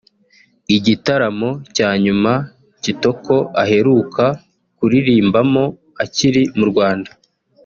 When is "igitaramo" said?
0.75-1.49